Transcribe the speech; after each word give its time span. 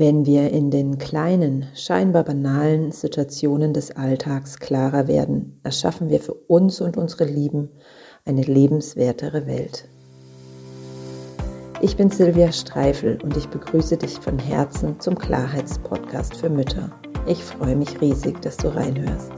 Wenn 0.00 0.24
wir 0.24 0.50
in 0.50 0.70
den 0.70 0.96
kleinen, 0.96 1.66
scheinbar 1.74 2.24
banalen 2.24 2.90
Situationen 2.90 3.74
des 3.74 3.90
Alltags 3.90 4.58
klarer 4.58 5.08
werden, 5.08 5.60
erschaffen 5.62 6.08
wir 6.08 6.20
für 6.20 6.32
uns 6.32 6.80
und 6.80 6.96
unsere 6.96 7.26
Lieben 7.26 7.68
eine 8.24 8.40
lebenswertere 8.40 9.46
Welt. 9.46 9.86
Ich 11.82 11.98
bin 11.98 12.08
Silvia 12.08 12.50
Streifel 12.50 13.18
und 13.22 13.36
ich 13.36 13.48
begrüße 13.48 13.98
dich 13.98 14.18
von 14.18 14.38
Herzen 14.38 14.98
zum 15.00 15.18
Klarheitspodcast 15.18 16.34
für 16.34 16.48
Mütter. 16.48 16.98
Ich 17.26 17.44
freue 17.44 17.76
mich 17.76 18.00
riesig, 18.00 18.40
dass 18.40 18.56
du 18.56 18.74
reinhörst. 18.74 19.32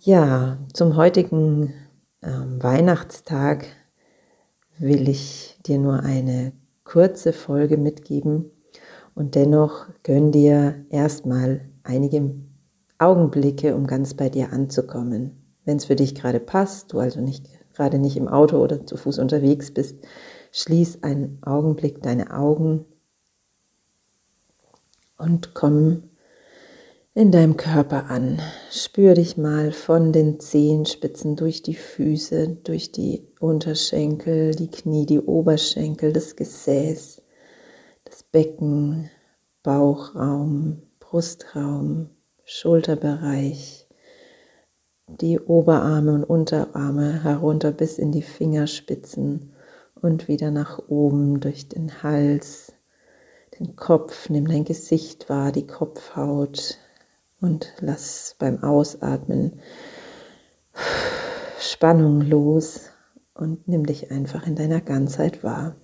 Ja, 0.00 0.58
zum 0.74 0.96
heutigen 0.96 1.72
ähm, 2.20 2.62
Weihnachtstag 2.62 3.64
will 4.76 5.08
ich 5.08 5.58
dir 5.64 5.78
nur 5.78 6.00
eine 6.00 6.52
kurze 6.92 7.32
Folge 7.32 7.78
mitgeben 7.78 8.50
und 9.14 9.34
dennoch 9.34 9.86
gönn 10.02 10.30
dir 10.30 10.84
erstmal 10.90 11.62
einige 11.84 12.34
Augenblicke, 12.98 13.74
um 13.74 13.86
ganz 13.86 14.12
bei 14.12 14.28
dir 14.28 14.52
anzukommen. 14.52 15.56
Wenn 15.64 15.78
es 15.78 15.86
für 15.86 15.96
dich 15.96 16.14
gerade 16.14 16.38
passt, 16.38 16.92
du 16.92 16.98
also 16.98 17.22
nicht 17.22 17.48
gerade 17.72 17.98
nicht 17.98 18.18
im 18.18 18.28
Auto 18.28 18.58
oder 18.58 18.84
zu 18.84 18.98
Fuß 18.98 19.20
unterwegs 19.20 19.72
bist, 19.72 20.06
schließ 20.50 21.02
einen 21.02 21.38
Augenblick 21.42 22.02
deine 22.02 22.36
Augen 22.36 22.84
und 25.16 25.54
komm 25.54 26.10
in 27.14 27.30
deinem 27.30 27.58
Körper 27.58 28.06
an. 28.08 28.40
Spür 28.70 29.14
dich 29.14 29.36
mal 29.36 29.72
von 29.72 30.12
den 30.12 30.40
Zehenspitzen 30.40 31.36
durch 31.36 31.62
die 31.62 31.74
Füße, 31.74 32.56
durch 32.64 32.90
die 32.90 33.28
Unterschenkel, 33.38 34.54
die 34.54 34.70
Knie, 34.70 35.04
die 35.04 35.20
Oberschenkel, 35.20 36.12
das 36.12 36.36
Gesäß, 36.36 37.20
das 38.04 38.22
Becken, 38.22 39.10
Bauchraum, 39.62 40.82
Brustraum, 41.00 42.08
Schulterbereich, 42.44 43.86
die 45.06 45.38
Oberarme 45.38 46.14
und 46.14 46.24
Unterarme 46.24 47.22
herunter 47.22 47.72
bis 47.72 47.98
in 47.98 48.12
die 48.12 48.22
Fingerspitzen 48.22 49.52
und 50.00 50.28
wieder 50.28 50.50
nach 50.50 50.78
oben 50.88 51.40
durch 51.40 51.68
den 51.68 52.02
Hals, 52.02 52.72
den 53.58 53.76
Kopf, 53.76 54.30
nimm 54.30 54.48
dein 54.48 54.64
Gesicht 54.64 55.28
wahr, 55.28 55.52
die 55.52 55.66
Kopfhaut, 55.66 56.78
und 57.42 57.74
lass 57.80 58.36
beim 58.38 58.62
Ausatmen 58.62 59.60
Spannung 61.60 62.22
los 62.22 62.90
und 63.34 63.68
nimm 63.68 63.84
dich 63.84 64.10
einfach 64.10 64.46
in 64.46 64.56
deiner 64.56 64.80
Ganzheit 64.80 65.44
wahr. 65.44 65.76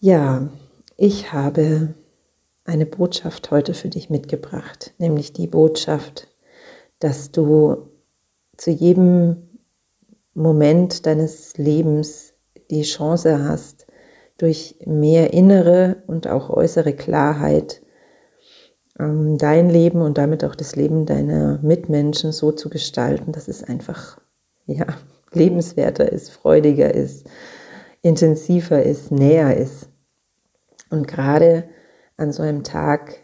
Ja, 0.00 0.50
ich 0.96 1.32
habe 1.32 1.94
eine 2.64 2.84
Botschaft 2.84 3.50
heute 3.50 3.74
für 3.74 3.88
dich 3.88 4.10
mitgebracht, 4.10 4.92
nämlich 4.98 5.32
die 5.32 5.46
Botschaft, 5.46 6.28
dass 6.98 7.30
du 7.30 7.88
zu 8.56 8.70
jedem 8.70 9.60
Moment 10.34 11.06
deines 11.06 11.56
Lebens 11.56 12.34
die 12.70 12.82
Chance 12.82 13.44
hast, 13.44 13.86
durch 14.36 14.76
mehr 14.84 15.32
innere 15.32 16.02
und 16.06 16.26
auch 16.26 16.50
äußere 16.50 16.92
Klarheit 16.92 17.80
dein 18.98 19.68
Leben 19.68 20.00
und 20.00 20.16
damit 20.16 20.42
auch 20.44 20.54
das 20.54 20.74
Leben 20.74 21.04
deiner 21.04 21.58
Mitmenschen 21.62 22.32
so 22.32 22.50
zu 22.52 22.70
gestalten, 22.70 23.32
dass 23.32 23.46
es 23.46 23.62
einfach 23.62 24.18
ja, 24.66 24.86
lebenswerter 25.32 26.10
ist, 26.10 26.30
freudiger 26.30 26.94
ist, 26.94 27.26
intensiver 28.00 28.82
ist, 28.82 29.10
näher 29.10 29.56
ist. 29.56 29.88
Und 30.88 31.06
gerade 31.06 31.64
an 32.16 32.32
so 32.32 32.42
einem 32.42 32.64
Tag 32.64 33.18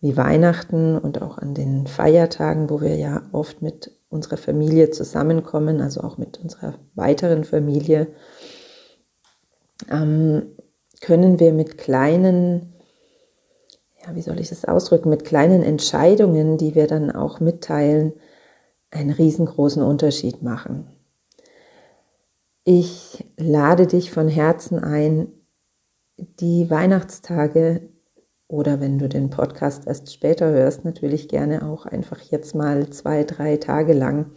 wie 0.00 0.18
Weihnachten 0.18 0.98
und 0.98 1.22
auch 1.22 1.38
an 1.38 1.54
den 1.54 1.86
Feiertagen, 1.86 2.68
wo 2.68 2.82
wir 2.82 2.96
ja 2.96 3.22
oft 3.32 3.62
mit 3.62 3.90
unserer 4.10 4.36
Familie 4.36 4.90
zusammenkommen, 4.90 5.80
also 5.80 6.02
auch 6.02 6.18
mit 6.18 6.38
unserer 6.38 6.74
weiteren 6.94 7.44
Familie, 7.44 8.08
ähm, 9.90 10.42
können 11.00 11.40
wir 11.40 11.52
mit 11.54 11.78
kleinen 11.78 12.73
ja, 14.04 14.14
wie 14.14 14.22
soll 14.22 14.40
ich 14.40 14.48
das 14.48 14.64
ausdrücken, 14.64 15.08
mit 15.08 15.24
kleinen 15.24 15.62
Entscheidungen, 15.62 16.58
die 16.58 16.74
wir 16.74 16.86
dann 16.86 17.10
auch 17.10 17.40
mitteilen, 17.40 18.12
einen 18.90 19.10
riesengroßen 19.10 19.82
Unterschied 19.82 20.42
machen. 20.42 20.86
Ich 22.64 23.24
lade 23.36 23.86
dich 23.86 24.10
von 24.10 24.28
Herzen 24.28 24.78
ein, 24.78 25.28
die 26.16 26.70
Weihnachtstage 26.70 27.88
oder 28.46 28.80
wenn 28.80 28.98
du 28.98 29.08
den 29.08 29.30
Podcast 29.30 29.86
erst 29.86 30.12
später 30.12 30.50
hörst, 30.50 30.84
natürlich 30.84 31.28
gerne 31.28 31.66
auch 31.66 31.86
einfach 31.86 32.20
jetzt 32.20 32.54
mal 32.54 32.88
zwei, 32.90 33.24
drei 33.24 33.56
Tage 33.56 33.94
lang 33.94 34.30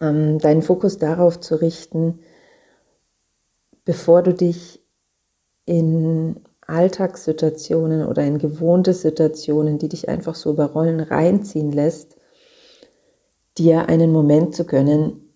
ähm, 0.00 0.38
deinen 0.38 0.62
Fokus 0.62 0.98
darauf 0.98 1.38
zu 1.38 1.60
richten, 1.60 2.20
bevor 3.84 4.22
du 4.22 4.32
dich 4.32 4.80
in 5.64 6.40
Alltagssituationen 6.66 8.06
oder 8.06 8.24
in 8.24 8.38
gewohnte 8.38 8.94
Situationen, 8.94 9.78
die 9.78 9.88
dich 9.88 10.08
einfach 10.08 10.34
so 10.34 10.50
über 10.50 10.66
Rollen 10.66 11.00
reinziehen 11.00 11.72
lässt, 11.72 12.16
dir 13.58 13.88
einen 13.88 14.12
Moment 14.12 14.54
zu 14.54 14.64
gönnen, 14.64 15.34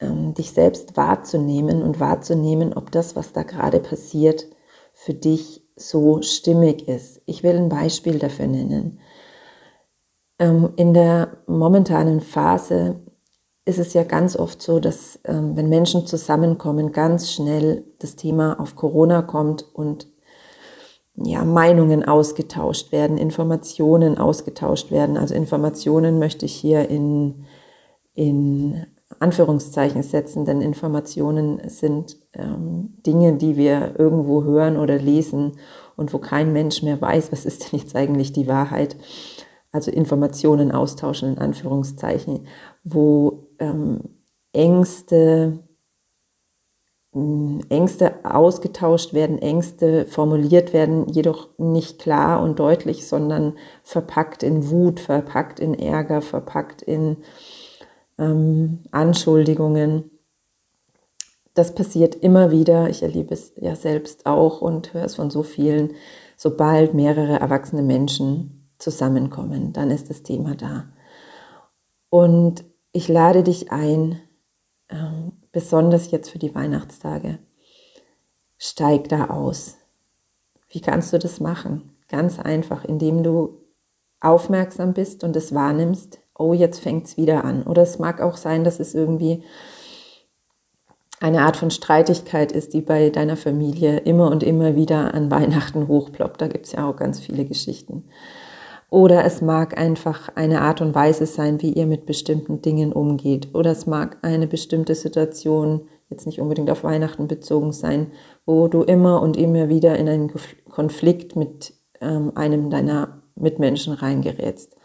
ähm, 0.00 0.34
dich 0.34 0.52
selbst 0.52 0.96
wahrzunehmen 0.96 1.82
und 1.82 2.00
wahrzunehmen, 2.00 2.72
ob 2.72 2.90
das, 2.90 3.16
was 3.16 3.32
da 3.32 3.42
gerade 3.42 3.80
passiert, 3.80 4.46
für 4.92 5.14
dich 5.14 5.62
so 5.76 6.20
stimmig 6.22 6.88
ist. 6.88 7.22
Ich 7.26 7.42
will 7.42 7.56
ein 7.56 7.68
Beispiel 7.68 8.18
dafür 8.18 8.46
nennen. 8.46 9.00
Ähm, 10.38 10.72
in 10.76 10.92
der 10.92 11.38
momentanen 11.46 12.20
Phase 12.20 13.00
ist 13.64 13.78
es 13.78 13.92
ja 13.94 14.04
ganz 14.04 14.36
oft 14.36 14.62
so, 14.62 14.80
dass 14.80 15.20
ähm, 15.24 15.56
wenn 15.56 15.68
Menschen 15.68 16.06
zusammenkommen, 16.06 16.92
ganz 16.92 17.30
schnell 17.30 17.84
das 17.98 18.16
Thema 18.16 18.58
auf 18.58 18.74
Corona 18.74 19.22
kommt 19.22 19.64
und 19.74 20.08
ja, 21.16 21.44
Meinungen 21.44 22.04
ausgetauscht 22.04 22.92
werden, 22.92 23.18
Informationen 23.18 24.16
ausgetauscht 24.16 24.90
werden. 24.90 25.16
Also 25.16 25.34
Informationen 25.34 26.18
möchte 26.18 26.46
ich 26.46 26.54
hier 26.54 26.88
in, 26.88 27.44
in 28.14 28.86
Anführungszeichen 29.18 30.02
setzen, 30.02 30.44
denn 30.44 30.62
Informationen 30.62 31.60
sind 31.68 32.16
ähm, 32.32 32.94
Dinge, 33.06 33.34
die 33.34 33.56
wir 33.56 33.96
irgendwo 33.98 34.44
hören 34.44 34.76
oder 34.76 34.98
lesen 34.98 35.58
und 35.96 36.14
wo 36.14 36.18
kein 36.18 36.52
Mensch 36.52 36.82
mehr 36.82 37.00
weiß, 37.00 37.32
was 37.32 37.44
ist 37.44 37.72
denn 37.72 37.80
jetzt 37.80 37.94
eigentlich 37.96 38.32
die 38.32 38.46
Wahrheit. 38.46 38.96
Also 39.72 39.90
Informationen 39.90 40.72
austauschen 40.72 41.34
in 41.34 41.38
Anführungszeichen, 41.38 42.46
wo 42.82 43.49
ähm, 43.60 44.00
Ängste, 44.52 45.60
Ängste 47.12 48.24
ausgetauscht 48.24 49.14
werden, 49.14 49.38
Ängste 49.38 50.06
formuliert 50.06 50.72
werden, 50.72 51.08
jedoch 51.08 51.48
nicht 51.58 51.98
klar 51.98 52.42
und 52.42 52.58
deutlich, 52.58 53.06
sondern 53.06 53.54
verpackt 53.82 54.42
in 54.42 54.70
Wut, 54.70 55.00
verpackt 55.00 55.60
in 55.60 55.74
Ärger, 55.74 56.22
verpackt 56.22 56.82
in 56.82 57.18
ähm, 58.18 58.80
Anschuldigungen. 58.92 60.10
Das 61.54 61.74
passiert 61.74 62.14
immer 62.14 62.52
wieder. 62.52 62.88
Ich 62.88 63.02
erlebe 63.02 63.34
es 63.34 63.52
ja 63.56 63.74
selbst 63.74 64.26
auch 64.26 64.60
und 64.60 64.94
höre 64.94 65.04
es 65.04 65.16
von 65.16 65.30
so 65.30 65.42
vielen. 65.42 65.94
Sobald 66.36 66.94
mehrere 66.94 67.40
erwachsene 67.40 67.82
Menschen 67.82 68.70
zusammenkommen, 68.78 69.72
dann 69.72 69.90
ist 69.90 70.10
das 70.10 70.22
Thema 70.22 70.54
da. 70.54 70.84
Und 72.08 72.64
ich 72.92 73.08
lade 73.08 73.42
dich 73.42 73.72
ein, 73.72 74.20
ähm, 74.88 75.32
besonders 75.52 76.10
jetzt 76.10 76.30
für 76.30 76.38
die 76.38 76.54
Weihnachtstage. 76.54 77.38
Steig 78.58 79.08
da 79.08 79.26
aus. 79.26 79.76
Wie 80.68 80.80
kannst 80.80 81.12
du 81.12 81.18
das 81.18 81.40
machen? 81.40 81.96
Ganz 82.08 82.38
einfach, 82.38 82.84
indem 82.84 83.22
du 83.22 83.58
aufmerksam 84.20 84.92
bist 84.92 85.24
und 85.24 85.34
es 85.36 85.54
wahrnimmst, 85.54 86.18
oh, 86.38 86.52
jetzt 86.52 86.80
fängt 86.80 87.06
es 87.06 87.16
wieder 87.16 87.44
an. 87.44 87.62
Oder 87.62 87.82
es 87.82 87.98
mag 87.98 88.20
auch 88.20 88.36
sein, 88.36 88.64
dass 88.64 88.80
es 88.80 88.94
irgendwie 88.94 89.44
eine 91.20 91.42
Art 91.42 91.56
von 91.56 91.70
Streitigkeit 91.70 92.50
ist, 92.50 92.72
die 92.72 92.80
bei 92.80 93.10
deiner 93.10 93.36
Familie 93.36 93.98
immer 93.98 94.30
und 94.30 94.42
immer 94.42 94.74
wieder 94.74 95.14
an 95.14 95.30
Weihnachten 95.30 95.86
hochploppt. 95.86 96.40
Da 96.40 96.48
gibt 96.48 96.66
es 96.66 96.72
ja 96.72 96.88
auch 96.88 96.96
ganz 96.96 97.20
viele 97.20 97.44
Geschichten. 97.44 98.04
Oder 98.90 99.24
es 99.24 99.40
mag 99.40 99.78
einfach 99.78 100.30
eine 100.34 100.62
Art 100.62 100.80
und 100.80 100.96
Weise 100.96 101.24
sein, 101.24 101.62
wie 101.62 101.72
ihr 101.72 101.86
mit 101.86 102.06
bestimmten 102.06 102.60
Dingen 102.60 102.92
umgeht. 102.92 103.54
Oder 103.54 103.70
es 103.70 103.86
mag 103.86 104.18
eine 104.22 104.48
bestimmte 104.48 104.96
Situation, 104.96 105.82
jetzt 106.08 106.26
nicht 106.26 106.40
unbedingt 106.40 106.70
auf 106.70 106.82
Weihnachten 106.82 107.28
bezogen 107.28 107.72
sein, 107.72 108.10
wo 108.44 108.66
du 108.66 108.82
immer 108.82 109.22
und 109.22 109.36
immer 109.36 109.68
wieder 109.68 109.96
in 109.96 110.08
einen 110.08 110.32
Konflikt 110.68 111.36
mit 111.36 111.72
ähm, 112.00 112.32
einem 112.34 112.68
deiner 112.68 113.22
Mitmenschen 113.36 113.92
reingerätst. 113.92 114.76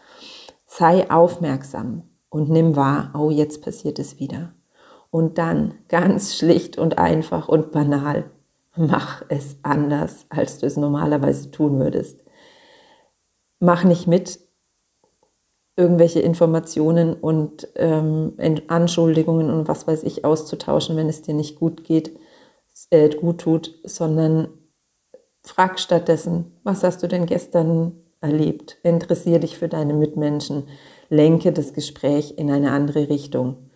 Sei 0.66 1.10
aufmerksam 1.10 2.04
und 2.28 2.48
nimm 2.48 2.76
wahr, 2.76 3.12
oh, 3.18 3.30
jetzt 3.30 3.62
passiert 3.62 3.98
es 3.98 4.20
wieder. 4.20 4.52
Und 5.10 5.38
dann 5.38 5.74
ganz 5.88 6.34
schlicht 6.38 6.78
und 6.78 6.96
einfach 6.98 7.48
und 7.48 7.72
banal, 7.72 8.30
mach 8.76 9.24
es 9.30 9.56
anders, 9.62 10.26
als 10.28 10.58
du 10.58 10.66
es 10.66 10.76
normalerweise 10.76 11.50
tun 11.50 11.80
würdest. 11.80 12.25
Mach 13.58 13.84
nicht 13.84 14.06
mit, 14.06 14.40
irgendwelche 15.76 16.20
Informationen 16.20 17.14
und 17.14 17.68
ähm, 17.76 18.32
Anschuldigungen 18.66 19.50
und 19.50 19.68
was 19.68 19.86
weiß 19.86 20.02
ich 20.04 20.24
auszutauschen, 20.24 20.96
wenn 20.96 21.08
es 21.08 21.22
dir 21.22 21.34
nicht 21.34 21.56
gut 21.56 21.84
geht, 21.84 22.18
äh, 22.90 23.10
gut 23.10 23.42
tut, 23.42 23.74
sondern 23.84 24.48
frag 25.42 25.78
stattdessen, 25.78 26.58
was 26.64 26.82
hast 26.82 27.02
du 27.02 27.08
denn 27.08 27.26
gestern 27.26 27.92
erlebt? 28.20 28.78
Interessier 28.82 29.38
dich 29.38 29.58
für 29.58 29.68
deine 29.68 29.94
Mitmenschen, 29.94 30.64
lenke 31.08 31.52
das 31.52 31.74
Gespräch 31.74 32.34
in 32.36 32.50
eine 32.50 32.72
andere 32.72 33.08
Richtung. 33.08 33.70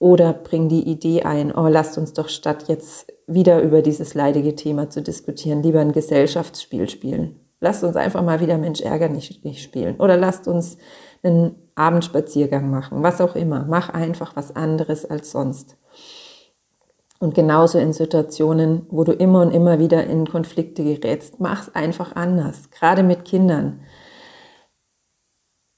Oder 0.00 0.32
bring 0.32 0.68
die 0.68 0.82
Idee 0.82 1.22
ein, 1.22 1.54
oh, 1.54 1.68
lasst 1.68 1.96
uns 1.96 2.12
doch 2.12 2.28
statt 2.28 2.64
jetzt 2.66 3.12
wieder 3.26 3.62
über 3.62 3.80
dieses 3.80 4.12
leidige 4.14 4.54
Thema 4.54 4.90
zu 4.90 5.00
diskutieren, 5.02 5.62
lieber 5.62 5.80
ein 5.80 5.92
Gesellschaftsspiel 5.92 6.90
spielen. 6.90 7.43
Lasst 7.64 7.82
uns 7.82 7.96
einfach 7.96 8.20
mal 8.20 8.40
wieder 8.40 8.58
Mensch 8.58 8.82
ärger 8.82 9.08
nicht, 9.08 9.42
nicht 9.42 9.62
spielen. 9.62 9.96
Oder 9.96 10.18
lasst 10.18 10.46
uns 10.48 10.76
einen 11.22 11.54
Abendspaziergang 11.76 12.70
machen, 12.70 13.02
was 13.02 13.22
auch 13.22 13.34
immer. 13.34 13.64
Mach 13.66 13.88
einfach 13.88 14.36
was 14.36 14.54
anderes 14.54 15.06
als 15.06 15.30
sonst. 15.30 15.78
Und 17.20 17.34
genauso 17.34 17.78
in 17.78 17.94
Situationen, 17.94 18.86
wo 18.90 19.02
du 19.02 19.12
immer 19.12 19.40
und 19.40 19.50
immer 19.50 19.78
wieder 19.78 20.04
in 20.04 20.26
Konflikte 20.26 20.84
gerätst, 20.84 21.40
mach 21.40 21.62
es 21.62 21.74
einfach 21.74 22.14
anders. 22.16 22.68
Gerade 22.68 23.02
mit 23.02 23.24
Kindern. 23.24 23.80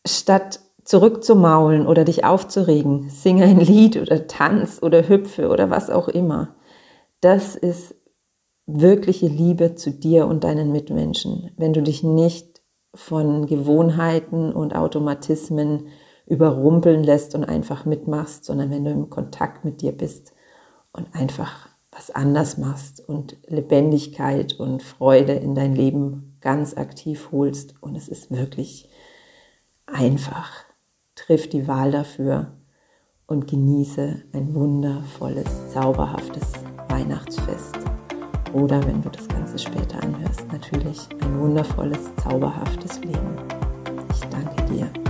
Statt 0.04 0.58
zurückzumaulen 0.82 1.86
oder 1.86 2.02
dich 2.02 2.24
aufzuregen, 2.24 3.10
sing 3.10 3.40
ein 3.44 3.60
Lied 3.60 3.96
oder 3.96 4.26
tanz 4.26 4.80
oder 4.82 5.08
hüpfe 5.08 5.50
oder 5.50 5.70
was 5.70 5.88
auch 5.88 6.08
immer. 6.08 6.56
Das 7.20 7.54
ist 7.54 7.94
wirkliche 8.66 9.28
Liebe 9.28 9.74
zu 9.74 9.90
dir 9.90 10.26
und 10.26 10.44
deinen 10.44 10.72
Mitmenschen, 10.72 11.50
wenn 11.56 11.72
du 11.72 11.82
dich 11.82 12.02
nicht 12.02 12.62
von 12.94 13.46
Gewohnheiten 13.46 14.52
und 14.52 14.74
Automatismen 14.74 15.88
überrumpeln 16.26 17.04
lässt 17.04 17.34
und 17.34 17.44
einfach 17.44 17.84
mitmachst, 17.84 18.44
sondern 18.44 18.70
wenn 18.70 18.84
du 18.84 18.90
im 18.90 19.10
Kontakt 19.10 19.64
mit 19.64 19.80
dir 19.80 19.92
bist 19.92 20.32
und 20.92 21.14
einfach 21.14 21.68
was 21.92 22.10
anders 22.10 22.58
machst 22.58 23.06
und 23.08 23.36
Lebendigkeit 23.46 24.54
und 24.58 24.82
Freude 24.82 25.32
in 25.32 25.54
dein 25.54 25.74
Leben 25.74 26.36
ganz 26.40 26.76
aktiv 26.76 27.30
holst. 27.32 27.74
Und 27.80 27.96
es 27.96 28.08
ist 28.08 28.30
wirklich 28.30 28.90
einfach. 29.86 30.64
Triff 31.14 31.48
die 31.48 31.66
Wahl 31.66 31.90
dafür 31.90 32.52
und 33.26 33.48
genieße 33.48 34.24
ein 34.32 34.54
wundervolles, 34.54 35.72
zauberhaftes 35.72 36.52
Weihnachtsfest. 36.88 37.75
Oder 38.52 38.84
wenn 38.86 39.02
du 39.02 39.10
das 39.10 39.28
Ganze 39.28 39.58
später 39.58 40.02
anhörst, 40.02 40.50
natürlich 40.52 41.08
ein 41.22 41.40
wundervolles, 41.40 42.14
zauberhaftes 42.22 43.00
Leben. 43.00 43.36
Ich 44.12 44.20
danke 44.28 44.62
dir. 44.72 45.05